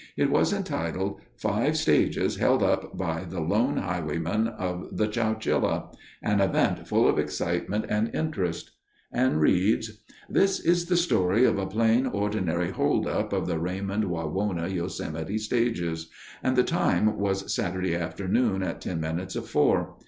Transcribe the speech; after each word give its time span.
It 0.17 0.31
was 0.31 0.51
entitled 0.51 1.21
"Five 1.37 1.77
Stages 1.77 2.37
Held 2.37 2.63
Up 2.63 2.97
by 2.97 3.23
the 3.23 3.39
Lone 3.39 3.77
Highwayman 3.77 4.47
of 4.47 4.97
the 4.97 5.07
Chowchilla, 5.07 5.95
An 6.23 6.41
Event 6.41 6.87
Full 6.87 7.07
of 7.07 7.19
Excitement 7.19 7.85
and 7.87 8.09
Interest," 8.15 8.71
and 9.11 9.39
reads: 9.39 9.99
This 10.27 10.59
is 10.59 10.85
the 10.87 10.97
story 10.97 11.45
of 11.45 11.59
a 11.59 11.67
plain, 11.67 12.07
ordinary 12.07 12.71
"hold 12.71 13.05
up" 13.05 13.31
of 13.31 13.45
the 13.45 13.59
Raymond 13.59 14.05
Wawona 14.05 14.69
Yosemite 14.73 15.37
stages; 15.37 16.09
and 16.41 16.55
the 16.55 16.63
time 16.63 17.19
was 17.19 17.53
Saturday 17.53 17.93
afternoon 17.95 18.63
at 18.63 18.81
ten 18.81 18.99
minutes 18.99 19.35
of 19.35 19.47
four. 19.47 19.97